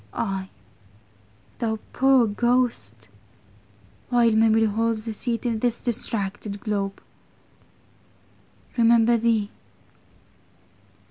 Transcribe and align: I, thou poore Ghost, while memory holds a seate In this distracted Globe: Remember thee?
I, 0.15 0.49
thou 1.59 1.77
poore 1.93 2.25
Ghost, 2.25 3.07
while 4.09 4.31
memory 4.31 4.63
holds 4.65 5.07
a 5.07 5.13
seate 5.13 5.45
In 5.45 5.59
this 5.59 5.79
distracted 5.79 6.59
Globe: 6.61 7.03
Remember 8.79 9.15
thee? 9.15 9.51